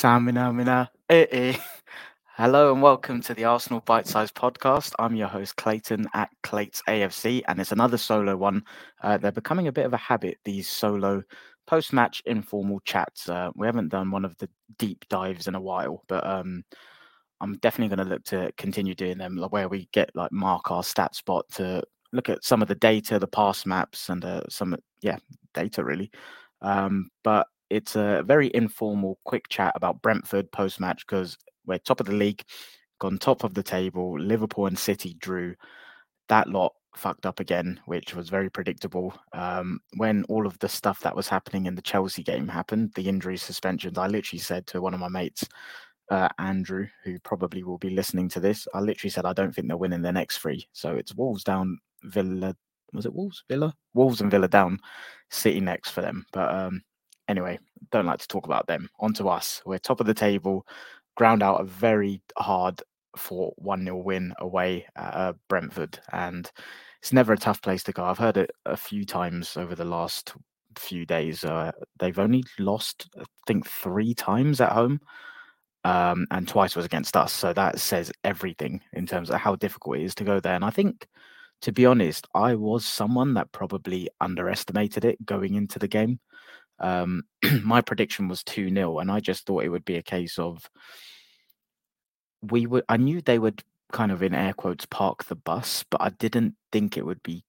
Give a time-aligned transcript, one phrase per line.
[0.00, 1.56] Samina, mina, eh, eh.
[2.38, 4.94] Hello and welcome to the Arsenal Bite Size Podcast.
[4.98, 8.64] I'm your host Clayton at Clayts AFC, and it's another solo one.
[9.02, 10.38] Uh, they're becoming a bit of a habit.
[10.46, 11.22] These solo
[11.66, 13.28] post-match informal chats.
[13.28, 16.64] Uh, we haven't done one of the deep dives in a while, but um,
[17.42, 20.82] I'm definitely going to look to continue doing them, where we get like mark our
[20.82, 21.82] stat spot to
[22.14, 25.18] look at some of the data, the pass maps, and uh, some yeah
[25.52, 26.10] data really.
[26.62, 32.00] Um, but it's a very informal, quick chat about Brentford post match because we're top
[32.00, 32.42] of the league,
[32.98, 34.18] gone top of the table.
[34.18, 35.54] Liverpool and City drew.
[36.28, 39.14] That lot fucked up again, which was very predictable.
[39.32, 43.08] Um, when all of the stuff that was happening in the Chelsea game happened, the
[43.08, 45.46] injury suspensions, I literally said to one of my mates,
[46.10, 49.68] uh, Andrew, who probably will be listening to this, I literally said I don't think
[49.68, 50.68] they're winning their next three.
[50.72, 52.56] So it's Wolves down, Villa.
[52.92, 53.44] Was it Wolves?
[53.48, 53.72] Villa?
[53.94, 54.80] Wolves and Villa down,
[55.30, 56.26] City next for them.
[56.32, 56.82] But um,
[57.30, 57.58] anyway,
[57.90, 58.88] don't like to talk about them.
[58.98, 59.62] On to us.
[59.64, 60.66] We're top of the table,
[61.16, 62.82] ground out a very hard
[63.16, 65.98] for 1 0 win away at uh, Brentford.
[66.12, 66.50] And
[67.00, 68.04] it's never a tough place to go.
[68.04, 70.34] I've heard it a few times over the last
[70.78, 71.44] few days.
[71.44, 75.00] Uh, they've only lost, I think, three times at home.
[75.82, 77.32] Um, and twice was against us.
[77.32, 80.54] So that says everything in terms of how difficult it is to go there.
[80.54, 81.08] And I think,
[81.62, 86.20] to be honest, I was someone that probably underestimated it going into the game.
[86.80, 87.22] Um,
[87.62, 90.68] my prediction was 2 0, and I just thought it would be a case of
[92.42, 96.00] we would, I knew they would kind of in air quotes park the bus, but
[96.00, 97.44] I didn't think it would be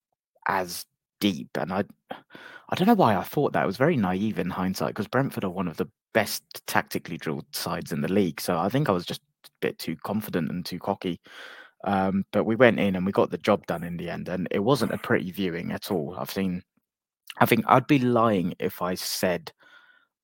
[0.48, 0.86] as
[1.20, 1.50] deep.
[1.58, 3.64] And I, I don't know why I thought that.
[3.64, 7.46] It was very naive in hindsight because Brentford are one of the best tactically drilled
[7.54, 8.42] sides in the league.
[8.42, 11.20] So I think I was just a bit too confident and too cocky.
[11.84, 14.48] Um, but we went in and we got the job done in the end, and
[14.52, 16.16] it wasn't a pretty viewing at all.
[16.18, 16.62] I've seen
[17.40, 19.52] I think I'd be lying if I said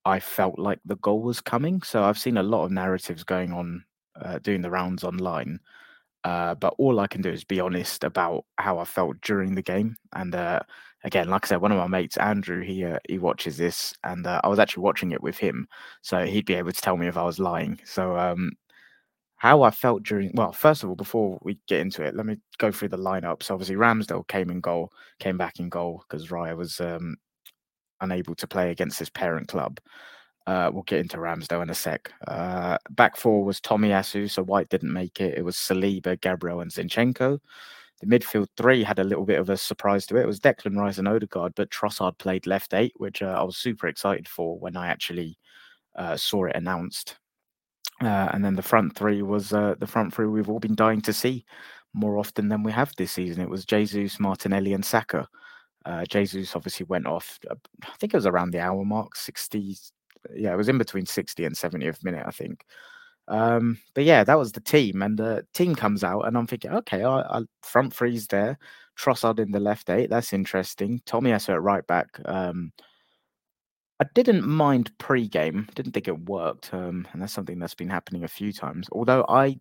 [0.05, 1.81] I felt like the goal was coming.
[1.83, 3.83] So I've seen a lot of narratives going on,
[4.21, 5.59] uh, doing the rounds online.
[6.23, 9.61] Uh, but all I can do is be honest about how I felt during the
[9.61, 9.95] game.
[10.13, 10.61] And uh,
[11.03, 14.27] again, like I said, one of my mates, Andrew, he uh, he watches this, and
[14.27, 15.67] uh, I was actually watching it with him,
[16.01, 17.79] so he'd be able to tell me if I was lying.
[17.85, 18.51] So um,
[19.37, 22.37] how I felt during well, first of all, before we get into it, let me
[22.57, 23.43] go through the lineup.
[23.43, 27.17] So obviously Ramsdale came in goal, came back in goal because Raya was um,
[28.01, 29.79] unable to play against his parent club.
[30.47, 32.11] Uh, we'll get into Ramsdale in a sec.
[32.27, 35.37] Uh, back four was Tomiyasu, so White didn't make it.
[35.37, 37.39] It was Saliba, Gabriel, and Zinchenko.
[37.99, 40.21] The midfield three had a little bit of a surprise to it.
[40.21, 43.57] It was Declan Rice and Odegaard, but Trossard played left eight, which uh, I was
[43.57, 45.37] super excited for when I actually
[45.95, 47.17] uh, saw it announced.
[48.01, 51.01] Uh, and then the front three was uh, the front three we've all been dying
[51.01, 51.43] to see
[51.93, 53.41] more often than we have this season.
[53.41, 55.27] It was Jesus, Martinelli, and Saka.
[55.85, 57.39] Uh, Jesus obviously went off.
[57.49, 59.75] Uh, I think it was around the hour mark, sixty.
[60.35, 62.65] Yeah, it was in between sixty and seventieth minute, I think.
[63.29, 66.71] Um, but yeah, that was the team, and the team comes out, and I'm thinking,
[66.71, 68.57] okay, I, I front three's there,
[68.97, 70.09] Trossard in the left eight.
[70.09, 71.01] That's interesting.
[71.05, 72.07] Tommy Tomiyasu at right back.
[72.25, 72.71] Um,
[73.99, 75.67] I didn't mind pre-game.
[75.73, 78.87] Didn't think it worked, um, and that's something that's been happening a few times.
[78.91, 79.59] Although I,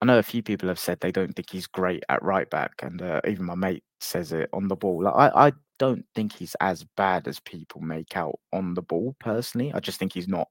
[0.00, 2.82] I know a few people have said they don't think he's great at right back,
[2.82, 5.02] and uh, even my mate says it on the ball.
[5.04, 9.16] Like, I, I don't think he's as bad as people make out on the ball.
[9.18, 10.48] Personally, I just think he's not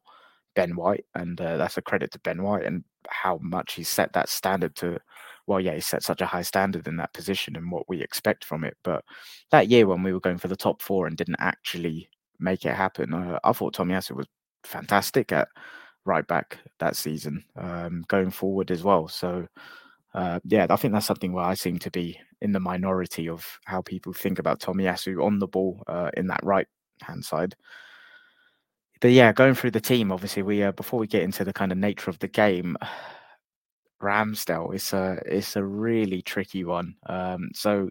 [0.55, 4.13] Ben White, and uh, that's a credit to Ben White and how much he set
[4.13, 4.99] that standard to.
[5.47, 8.45] Well, yeah, he set such a high standard in that position and what we expect
[8.45, 8.77] from it.
[8.83, 9.03] But
[9.51, 12.09] that year when we were going for the top four and didn't actually
[12.43, 13.13] make it happen.
[13.13, 14.27] Uh, I thought Tomiyasu was
[14.63, 15.47] fantastic at
[16.05, 19.07] right back that season, um, going forward as well.
[19.07, 19.47] So,
[20.13, 23.59] uh, yeah, I think that's something where I seem to be in the minority of
[23.65, 26.67] how people think about Tomiyasu on the ball uh, in that right
[27.01, 27.55] hand side.
[29.01, 31.71] But yeah, going through the team, obviously, we uh, before we get into the kind
[31.71, 32.77] of nature of the game,
[34.01, 36.95] Ramsdale is a it's a really tricky one.
[37.07, 37.89] Um, so,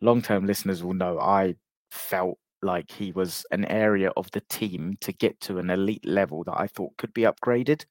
[0.00, 1.56] long term listeners will know I
[1.90, 6.42] felt like he was an area of the team to get to an elite level
[6.44, 7.84] that I thought could be upgraded.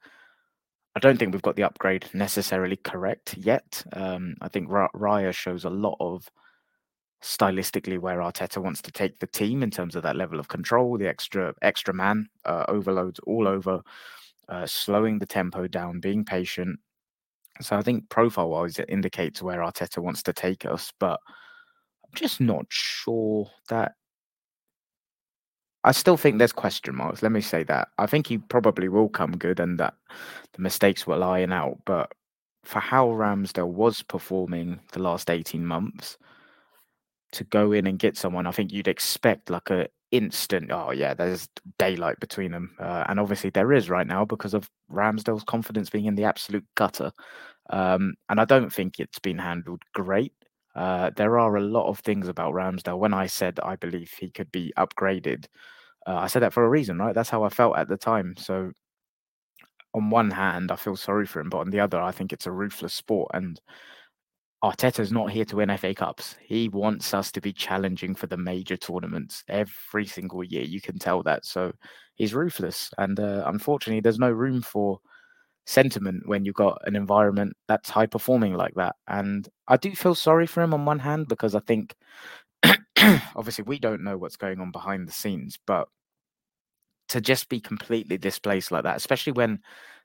[0.95, 3.83] I don't think we've got the upgrade necessarily correct yet.
[3.93, 6.29] Um, I think R- Raya shows a lot of
[7.23, 10.97] stylistically where Arteta wants to take the team in terms of that level of control,
[10.97, 13.81] the extra extra man uh, overloads all over,
[14.49, 16.79] uh, slowing the tempo down, being patient.
[17.61, 21.19] So I think profile wise it indicates where Arteta wants to take us, but
[22.03, 23.93] I'm just not sure that
[25.83, 27.21] I still think there's question marks.
[27.21, 27.89] Let me say that.
[27.97, 29.95] I think he probably will come good and that
[30.53, 31.80] the mistakes were lying out.
[31.85, 32.12] But
[32.63, 36.18] for how Ramsdale was performing the last 18 months,
[37.33, 40.71] to go in and get someone, I think you'd expect like a instant.
[40.71, 41.50] Oh yeah, there's
[41.80, 46.06] daylight between them, uh, and obviously there is right now because of Ramsdale's confidence being
[46.06, 47.12] in the absolute gutter.
[47.69, 50.33] Um, and I don't think it's been handled great.
[50.75, 52.97] Uh, there are a lot of things about Ramsdale.
[52.97, 55.45] When I said I believe he could be upgraded,
[56.07, 57.15] uh, I said that for a reason, right?
[57.15, 58.35] That's how I felt at the time.
[58.37, 58.71] So,
[59.93, 62.47] on one hand, I feel sorry for him, but on the other, I think it's
[62.47, 63.31] a ruthless sport.
[63.33, 63.59] And
[64.63, 66.35] Arteta's not here to win FA Cups.
[66.41, 70.63] He wants us to be challenging for the major tournaments every single year.
[70.63, 71.45] You can tell that.
[71.45, 71.73] So,
[72.15, 72.89] he's ruthless.
[72.97, 74.99] And uh, unfortunately, there's no room for
[75.65, 78.95] sentiment when you've got an environment that's high performing like that.
[79.07, 81.95] And I do feel sorry for him on one hand because I think
[83.36, 85.88] obviously we don't know what's going on behind the scenes, but
[87.10, 89.60] to just be completely displaced like that, especially when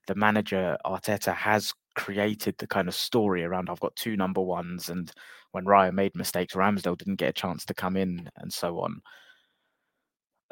[0.07, 4.89] the manager Arteta has created the kind of story around I've got two number ones
[4.89, 5.13] and
[5.53, 9.01] when Raya made mistakes, Ramsdale didn't get a chance to come in and so on.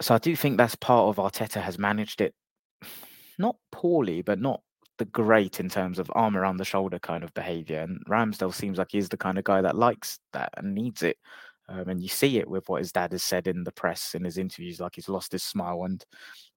[0.01, 2.35] So I do think that's part of Arteta has managed it
[3.39, 4.61] not poorly, but not
[4.99, 7.81] the great in terms of arm around the shoulder kind of behavior.
[7.81, 11.19] And Ramsdale seems like he's the kind of guy that likes that and needs it.
[11.69, 14.25] Um, and you see it with what his dad has said in the press in
[14.25, 15.85] his interviews, like he's lost his smile.
[15.85, 16.05] And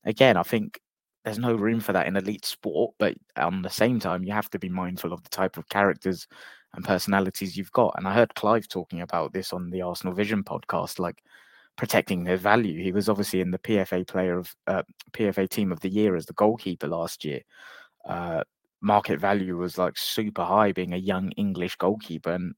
[0.05, 0.79] again, I think
[1.25, 4.49] there's no room for that in elite sport, but on the same time, you have
[4.51, 6.27] to be mindful of the type of characters
[6.75, 7.95] and personalities you've got.
[7.97, 11.23] And I heard Clive talking about this on the Arsenal Vision podcast, like
[11.75, 12.81] protecting their value.
[12.81, 14.83] He was obviously in the PFA player of uh,
[15.13, 17.41] PFA team of the year as the goalkeeper last year
[18.09, 18.43] uh,
[18.81, 22.31] market value was like super high being a young English goalkeeper.
[22.31, 22.55] And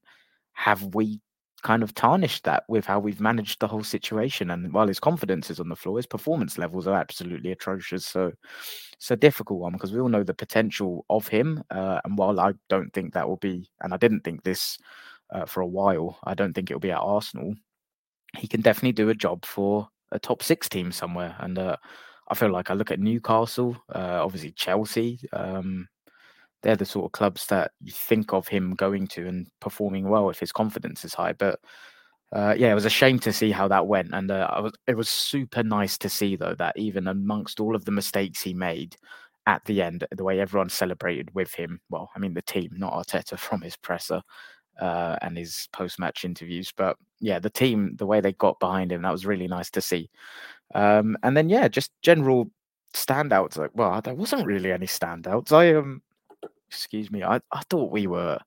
[0.54, 1.20] have we
[1.62, 4.50] kind of tarnished that with how we've managed the whole situation?
[4.50, 8.06] And while his confidence is on the floor, his performance levels are absolutely atrocious.
[8.06, 8.32] So
[8.94, 11.62] it's a difficult one because we all know the potential of him.
[11.70, 14.78] Uh, and while I don't think that will be, and I didn't think this
[15.30, 17.54] uh, for a while, I don't think it'll be at Arsenal.
[18.38, 21.36] He can definitely do a job for a top six team somewhere.
[21.40, 21.76] And uh,
[22.28, 25.20] I feel like I look at Newcastle, uh, obviously Chelsea.
[25.32, 25.88] Um,
[26.62, 30.30] they're the sort of clubs that you think of him going to and performing well
[30.30, 31.32] if his confidence is high.
[31.32, 31.58] But
[32.32, 34.96] uh, yeah, it was a shame to see how that went, and uh, was, it
[34.96, 38.96] was super nice to see though that even amongst all of the mistakes he made
[39.46, 41.80] at the end, the way everyone celebrated with him.
[41.90, 44.22] Well, I mean the team, not Arteta, from his presser
[44.80, 49.02] uh, and his post-match interviews, but yeah, the team, the way they got behind him,
[49.02, 50.08] that was really nice to see.
[50.74, 52.50] Um, and then yeah, just general
[52.94, 53.56] standouts.
[53.58, 55.52] Like, well, there wasn't really any standouts.
[55.52, 56.02] I um,
[56.68, 58.38] excuse me, I, I thought we were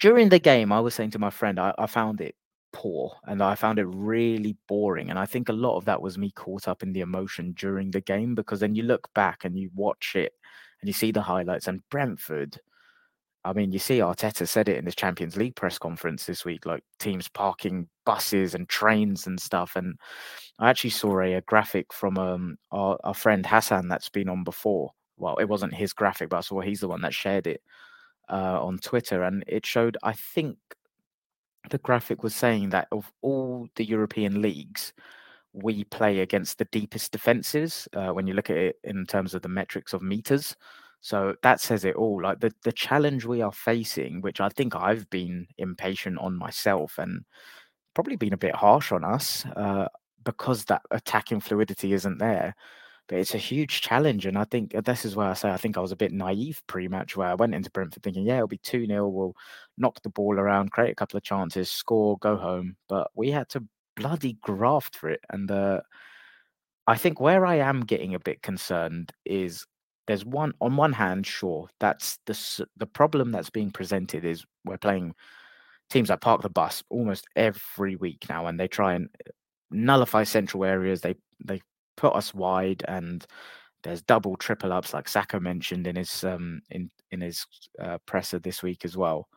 [0.00, 0.72] during the game.
[0.72, 2.34] I was saying to my friend, I, I found it
[2.72, 5.10] poor and I found it really boring.
[5.10, 7.90] And I think a lot of that was me caught up in the emotion during
[7.90, 10.32] the game because then you look back and you watch it
[10.80, 12.58] and you see the highlights and Brentford
[13.44, 16.64] I mean, you see Arteta said it in his Champions League press conference this week,
[16.64, 19.74] like teams parking buses and trains and stuff.
[19.74, 19.98] And
[20.58, 24.44] I actually saw a, a graphic from um, our, our, friend Hassan that's been on
[24.44, 24.92] before.
[25.16, 27.62] Well, it wasn't his graphic, but I saw he's the one that shared it
[28.30, 29.24] uh, on Twitter.
[29.24, 30.56] And it showed, I think
[31.70, 34.92] the graphic was saying that of all the European leagues,
[35.52, 39.42] we play against the deepest defenses uh, when you look at it in terms of
[39.42, 40.56] the metrics of meters.
[41.02, 42.22] So that says it all.
[42.22, 46.96] Like the the challenge we are facing, which I think I've been impatient on myself
[46.98, 47.24] and
[47.94, 49.88] probably been a bit harsh on us uh,
[50.24, 52.54] because that attacking fluidity isn't there.
[53.08, 55.76] But it's a huge challenge, and I think this is where I say I think
[55.76, 58.58] I was a bit naive pre-match, where I went into Brentford thinking, yeah, it'll be
[58.58, 59.34] two 0 we'll
[59.76, 62.76] knock the ball around, create a couple of chances, score, go home.
[62.88, 63.64] But we had to
[63.96, 65.80] bloody graft for it, and uh,
[66.86, 69.66] I think where I am getting a bit concerned is
[70.06, 74.78] there's one on one hand, sure, that's the the problem that's being presented is we're
[74.78, 75.14] playing
[75.90, 79.30] teams that park the bus almost every week now, and they try and uh,
[79.70, 81.00] nullify central areas.
[81.02, 81.60] They they
[81.96, 83.24] put us wide, and
[83.84, 87.46] there's double, triple ups like Saka mentioned in his um in in his
[87.80, 89.28] uh, presser this week as well.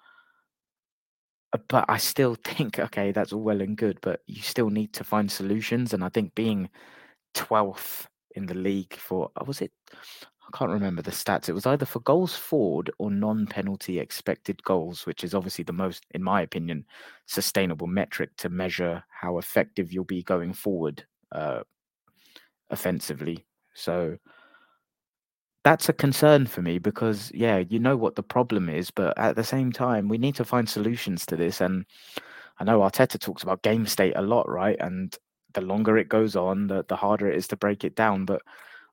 [1.53, 4.93] Uh, but I still think, okay, that's all well and good, but you still need
[4.93, 5.93] to find solutions.
[5.93, 6.69] And I think being
[7.35, 9.71] 12th in the league for, uh, was it?
[10.47, 11.49] I can't remember the stats.
[11.49, 16.05] It was either for goals forward or non-penalty expected goals, which is obviously the most,
[16.11, 16.85] in my opinion,
[17.25, 21.61] sustainable metric to measure how effective you'll be going forward uh,
[22.69, 23.45] offensively.
[23.73, 24.17] So
[25.63, 29.35] that's a concern for me because, yeah, you know what the problem is, but at
[29.35, 31.59] the same time, we need to find solutions to this.
[31.59, 31.85] And
[32.59, 34.77] I know Arteta talks about game state a lot, right?
[34.79, 35.17] And
[35.53, 38.25] the longer it goes on, the the harder it is to break it down.
[38.25, 38.43] But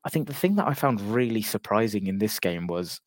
[0.04, 3.00] I think the thing that I found really surprising in this game was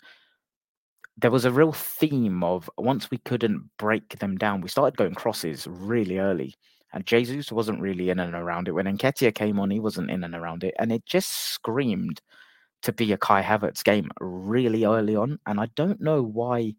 [1.18, 5.16] there was a real theme of once we couldn't break them down, we started going
[5.16, 6.54] crosses really early.
[6.94, 8.72] And Jesus wasn't really in and around it.
[8.72, 10.74] When Nketiah came on, he wasn't in and around it.
[10.80, 12.22] And it just screamed
[12.84, 15.40] to be a Kai Havertz game really early on.
[15.46, 16.76] And I don't know why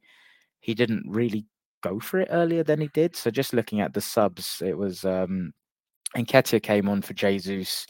[0.60, 1.46] he didn't really
[1.82, 3.14] go for it earlier than he did.
[3.14, 5.52] So just looking at the subs, it was um
[6.16, 7.86] Nketiah came on for Jesus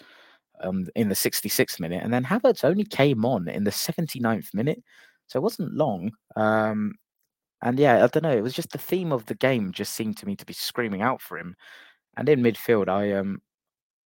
[0.61, 4.83] um, in the 66th minute, and then Havertz only came on in the 79th minute,
[5.27, 6.13] so it wasn't long.
[6.37, 6.95] Um,
[7.63, 8.37] and yeah, I don't know.
[8.37, 11.03] It was just the theme of the game just seemed to me to be screaming
[11.03, 11.57] out for him.
[12.17, 13.41] And in midfield, I um,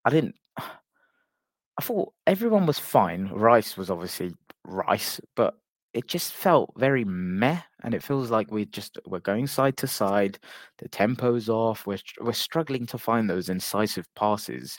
[0.05, 0.37] I didn't.
[0.59, 3.29] I thought everyone was fine.
[3.29, 5.57] Rice was obviously Rice, but
[5.95, 9.87] it just felt very meh, and it feels like we just we're going side to
[9.87, 10.39] side.
[10.79, 11.87] The tempo's off.
[11.87, 14.79] We're we're struggling to find those incisive passes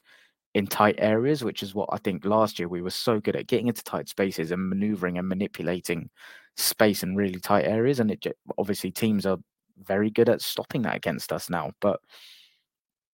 [0.53, 3.47] in tight areas, which is what I think last year we were so good at
[3.47, 6.09] getting into tight spaces and maneuvering and manipulating
[6.57, 7.99] space in really tight areas.
[7.99, 8.25] And it
[8.57, 9.37] obviously teams are
[9.77, 11.71] very good at stopping that against us now.
[11.79, 11.99] But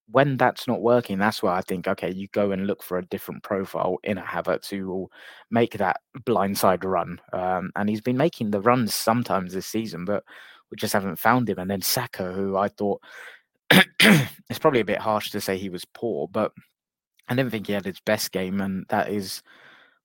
[0.09, 3.05] when that's not working, that's where I think, okay, you go and look for a
[3.05, 5.11] different profile in a Havertz who will
[5.51, 7.19] make that blindside run.
[7.33, 10.23] Um, and he's been making the runs sometimes this season, but
[10.71, 11.59] we just haven't found him.
[11.59, 13.01] And then Saka, who I thought
[13.69, 16.53] it's probably a bit harsh to say he was poor, but
[17.29, 19.41] I didn't think he had his best game, and that is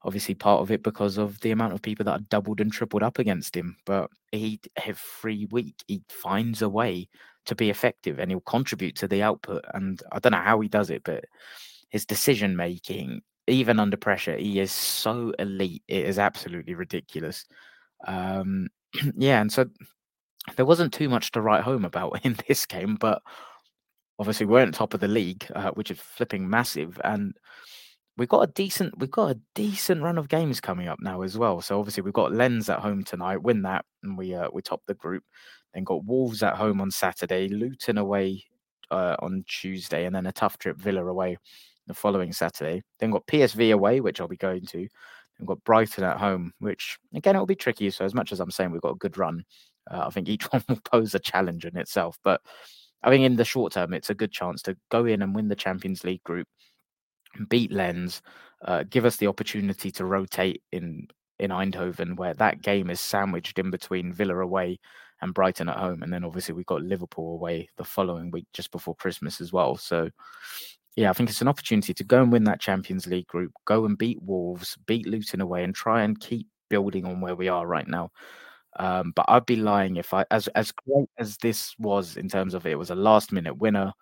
[0.04, 3.02] obviously part of it because of the amount of people that are doubled and tripled
[3.02, 3.76] up against him.
[3.86, 7.08] But he every week he finds a way
[7.46, 9.64] to be effective, and he'll contribute to the output.
[9.74, 11.24] And I don't know how he does it, but
[11.90, 15.82] his decision making, even under pressure, he is so elite.
[15.88, 17.44] It is absolutely ridiculous.
[18.06, 18.68] Um,
[19.16, 19.66] yeah, and so
[20.56, 23.22] there wasn't too much to write home about in this game, but
[24.18, 27.34] obviously we weren't top of the league, uh, which is flipping massive, and
[28.16, 31.38] we've got a decent we've got a decent run of games coming up now as
[31.38, 31.60] well.
[31.60, 34.82] So obviously we've got Lens at home tonight, win that, and we uh, we top
[34.86, 35.24] the group.
[35.74, 38.44] Then got Wolves at home on Saturday, Luton away
[38.90, 41.38] uh, on Tuesday, and then a tough trip Villa away
[41.86, 42.82] the following Saturday.
[42.98, 44.88] Then got PSV away, which I'll be going to.
[45.38, 47.90] Then got Brighton at home, which again it'll be tricky.
[47.90, 49.44] So as much as I'm saying we've got a good run,
[49.90, 52.18] uh, I think each one will pose a challenge in itself.
[52.22, 52.42] But
[53.02, 55.48] I think in the short term, it's a good chance to go in and win
[55.48, 56.46] the Champions League group,
[57.48, 58.22] beat Lens,
[58.64, 63.58] uh, give us the opportunity to rotate in in Eindhoven, where that game is sandwiched
[63.58, 64.78] in between Villa away
[65.20, 68.70] and Brighton at home, and then obviously we've got Liverpool away the following week just
[68.70, 69.76] before Christmas as well.
[69.76, 70.10] So.
[70.94, 73.86] Yeah, I think it's an opportunity to go and win that Champions League group, go
[73.86, 77.66] and beat Wolves, beat Luton away, and try and keep building on where we are
[77.66, 78.10] right now.
[78.78, 82.54] Um, but I'd be lying if I, as as great as this was in terms
[82.54, 83.92] of it was a last minute winner.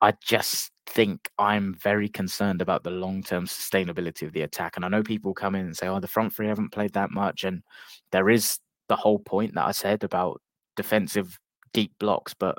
[0.00, 4.76] I just think I'm very concerned about the long term sustainability of the attack.
[4.76, 7.10] And I know people come in and say, "Oh, the front three haven't played that
[7.10, 7.62] much," and
[8.10, 10.42] there is the whole point that I said about
[10.76, 11.38] defensive
[11.72, 12.58] deep blocks, but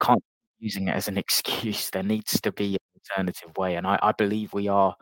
[0.00, 0.22] can't
[0.58, 1.90] using it as an excuse.
[1.90, 4.96] There needs to be an alternative way, and I, I believe we are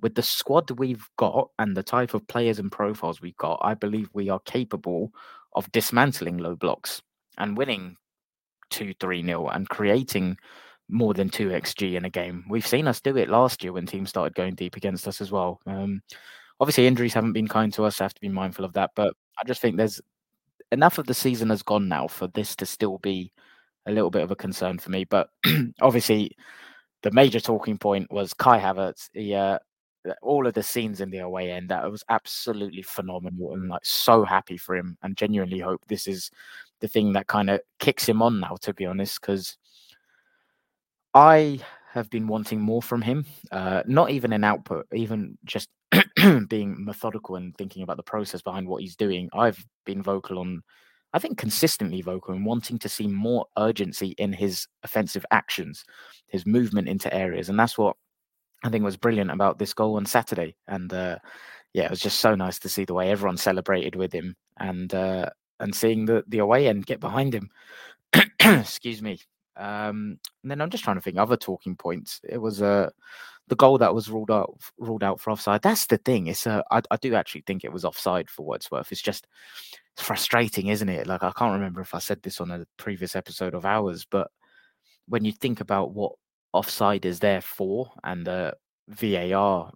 [0.00, 3.74] with the squad we've got and the type of players and profiles we've got, I
[3.74, 5.12] believe we are capable
[5.54, 7.02] of dismantling low blocks
[7.38, 7.96] and winning
[8.70, 10.36] 2 3 0 and creating
[10.88, 12.44] more than 2 xg in a game.
[12.48, 15.32] We've seen us do it last year when teams started going deep against us as
[15.32, 15.60] well.
[15.66, 16.02] Um,
[16.60, 18.00] obviously, injuries haven't been kind to us.
[18.00, 18.90] I have to be mindful of that.
[18.94, 20.00] But I just think there's
[20.72, 23.32] enough of the season has gone now for this to still be
[23.86, 25.04] a little bit of a concern for me.
[25.04, 25.28] But
[25.80, 26.36] obviously,
[27.02, 29.08] the major talking point was Kai Havertz.
[29.12, 29.58] He uh,
[30.22, 34.24] all of the scenes in the away end that was absolutely phenomenal and like so
[34.24, 36.30] happy for him and genuinely hope this is
[36.80, 39.56] the thing that kind of kicks him on now to be honest because
[41.14, 41.58] i
[41.92, 45.68] have been wanting more from him uh, not even an output even just
[46.48, 49.28] being methodical and thinking about the process behind what he's doing.
[49.32, 50.62] I've been vocal on
[51.12, 55.84] i think consistently vocal and wanting to see more urgency in his offensive actions
[56.26, 57.96] his movement into areas and that's what
[58.66, 60.56] I think was brilliant about this goal on Saturday.
[60.66, 61.18] And uh,
[61.72, 64.92] yeah, it was just so nice to see the way everyone celebrated with him and
[64.92, 65.30] uh,
[65.60, 67.50] and seeing the the away end get behind him.
[68.40, 69.20] Excuse me.
[69.56, 72.20] Um, and then I'm just trying to think other talking points.
[72.28, 72.90] It was uh,
[73.48, 75.62] the goal that was ruled out ruled out for offside.
[75.62, 76.26] That's the thing.
[76.26, 78.92] It's uh, I, do actually think it was offside for what it's worth.
[78.92, 79.26] It's just
[79.96, 81.06] frustrating, isn't it?
[81.06, 84.30] Like I can't remember if I said this on a previous episode of ours, but
[85.08, 86.12] when you think about what
[86.56, 88.54] offside is there for and the
[88.88, 89.72] VAR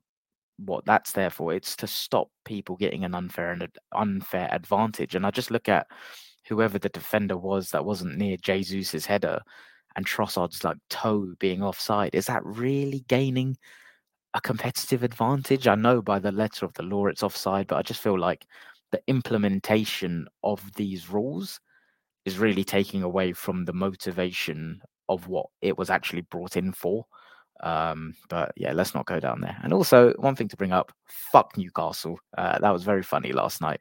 [0.64, 5.14] what that's there for it's to stop people getting an unfair and unfair advantage.
[5.14, 5.86] And I just look at
[6.48, 9.40] whoever the defender was that wasn't near Jesus's header
[9.96, 13.56] and Trossard's like toe being offside is that really gaining
[14.34, 15.66] a competitive advantage?
[15.66, 18.46] I know by the letter of the law it's offside but I just feel like
[18.92, 21.60] the implementation of these rules
[22.24, 27.04] is really taking away from the motivation of what it was actually brought in for.
[27.62, 29.58] Um, but yeah, let's not go down there.
[29.62, 32.18] And also, one thing to bring up: fuck Newcastle.
[32.38, 33.80] Uh, that was very funny last night.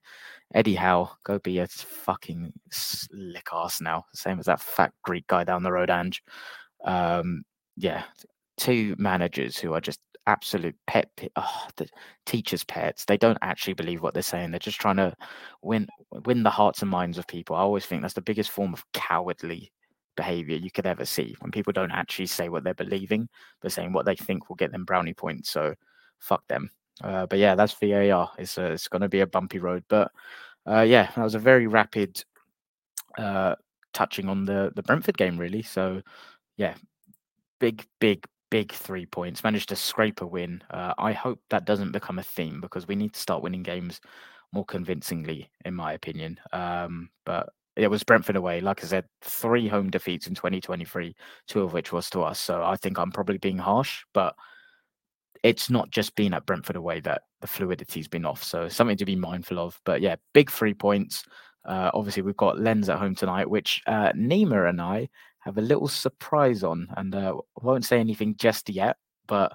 [0.54, 4.04] Eddie Howe, go be a fucking slick ass now.
[4.14, 6.22] Same as that fat Greek guy down the road, Ange.
[6.84, 7.44] Um,
[7.78, 8.04] yeah,
[8.58, 11.88] two managers who are just absolute pet, oh, the
[12.26, 13.06] teachers' pets.
[13.06, 14.52] They don't actually believe what they're saying.
[14.52, 15.14] They're just trying to
[15.62, 15.88] win
[16.26, 17.56] win the hearts and minds of people.
[17.56, 19.72] I always think that's the biggest form of cowardly
[20.22, 23.30] behavior you could ever see when people don't actually say what they're believing,
[23.62, 25.50] but saying what they think will get them brownie points.
[25.50, 25.74] So
[26.20, 26.70] fuck them.
[27.02, 28.30] Uh, but yeah, that's VAR.
[28.38, 30.12] It's uh, it's going to be a bumpy road, but
[30.66, 32.22] uh, yeah, that was a very rapid
[33.18, 33.56] uh,
[33.94, 35.64] touching on the the Brentford game, really.
[35.64, 36.02] So
[36.58, 36.76] yeah,
[37.60, 39.44] big, big, big three points.
[39.44, 40.62] Managed to scrape a win.
[40.70, 44.02] Uh, I hope that doesn't become a theme because we need to start winning games
[44.52, 46.40] more convincingly, in my opinion.
[46.52, 47.50] Um, but
[47.80, 48.62] it was Brentford away.
[48.62, 51.16] Like I said, three home defeats in 2023,
[51.48, 52.40] two of which was to us.
[52.40, 54.36] So I think I'm probably being harsh, but
[55.44, 58.44] it's not just been at Brentford away that the fluidity's been off.
[58.44, 59.80] So something to be mindful of.
[59.86, 61.24] But yeah, big three points.
[61.66, 65.08] Uh, obviously, we've got Lens at home tonight, which uh, Nima and I
[65.40, 66.88] have a little surprise on.
[66.98, 69.54] And uh, won't say anything just yet, but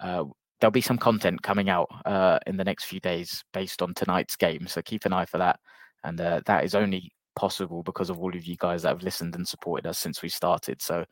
[0.00, 0.24] uh,
[0.60, 4.36] there'll be some content coming out uh, in the next few days based on tonight's
[4.36, 4.66] game.
[4.66, 5.58] So keep an eye for that.
[6.02, 9.34] And uh, that is only possible because of all of you guys that have listened
[9.34, 10.80] and supported us since we started.
[10.80, 11.04] So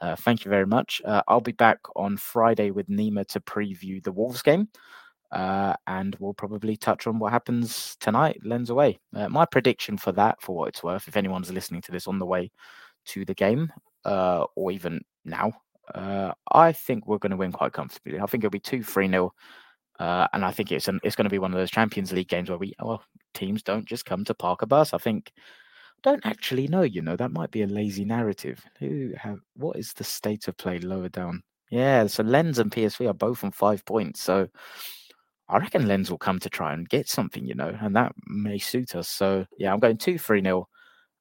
[0.00, 1.02] uh, thank you very much.
[1.04, 4.68] Uh, I'll be back on Friday with Nima to preview the Wolves game.
[5.30, 8.98] Uh, and we'll probably touch on what happens tonight, Lens away.
[9.14, 12.18] Uh, my prediction for that, for what it's worth, if anyone's listening to this on
[12.18, 12.50] the way
[13.06, 13.70] to the game,
[14.04, 15.52] uh, or even now,
[15.94, 18.20] uh, I think we're going to win quite comfortably.
[18.20, 19.32] I think it'll be 2 3 0.
[19.98, 22.48] and I think it's an, it's going to be one of those Champions League games
[22.48, 23.02] where we, well,
[23.34, 24.94] teams don't just come to Parker Bus.
[24.94, 25.32] I think
[26.02, 28.64] don't actually know, you know, that might be a lazy narrative.
[28.78, 31.42] Who have what is the state of play lower down?
[31.70, 34.22] Yeah, so Lens and PSV are both on five points.
[34.22, 34.48] So
[35.48, 38.58] I reckon Lens will come to try and get something, you know, and that may
[38.58, 39.08] suit us.
[39.08, 40.68] So yeah, I'm going 2 3 nil.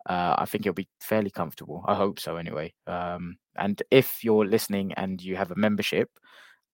[0.08, 1.84] Uh, I think it'll be fairly comfortable.
[1.88, 2.74] I hope so, anyway.
[2.88, 6.10] Um, and if you're listening and you have a membership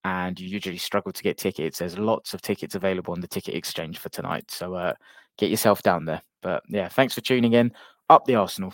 [0.04, 3.54] and you usually struggle to get tickets, there's lots of tickets available on the ticket
[3.54, 4.50] exchange for tonight.
[4.50, 4.94] So uh,
[5.38, 6.22] get yourself down there.
[6.42, 7.72] But yeah, thanks for tuning in.
[8.14, 8.72] Up the Arsenal.